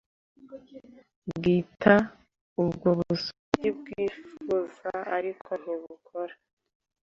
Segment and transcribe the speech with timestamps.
[1.31, 1.95] bwita
[2.61, 6.33] ubwo busugi bwifuza ariko ntibukora